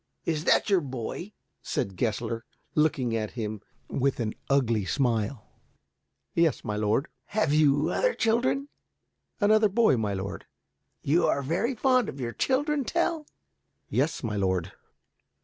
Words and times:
"Is 0.25 0.45
that 0.45 0.67
your 0.67 0.81
boy?" 0.81 1.31
said 1.61 1.95
Gessler, 1.95 2.43
looking 2.73 3.15
at 3.15 3.33
him 3.37 3.61
with 3.87 4.19
an 4.19 4.33
ugly 4.49 4.83
smile. 4.83 5.45
"Yes, 6.33 6.63
my 6.63 6.75
lord." 6.75 7.07
"Have 7.25 7.53
you 7.53 7.89
other 7.89 8.15
children?" 8.15 8.69
"Another 9.39 9.69
boy, 9.69 9.97
my 9.97 10.15
lord." 10.15 10.47
"You 11.03 11.27
are 11.27 11.43
very 11.43 11.75
fond 11.75 12.09
of 12.09 12.19
your 12.19 12.33
children, 12.33 12.83
Tell?" 12.83 13.27
"Yes, 13.89 14.23
my 14.23 14.35
lord." 14.35 14.71